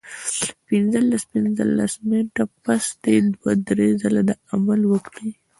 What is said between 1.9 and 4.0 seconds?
منټه پس دې دوه درې